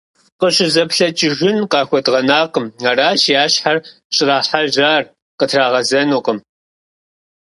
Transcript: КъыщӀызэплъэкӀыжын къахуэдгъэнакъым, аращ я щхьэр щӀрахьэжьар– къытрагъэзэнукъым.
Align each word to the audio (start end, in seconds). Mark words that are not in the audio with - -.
КъыщӀызэплъэкӀыжын 0.39 1.57
къахуэдгъэнакъым, 1.71 2.65
аращ 2.89 3.21
я 3.41 3.45
щхьэр 3.51 3.77
щӀрахьэжьар– 4.15 5.03
къытрагъэзэнукъым. 5.37 6.39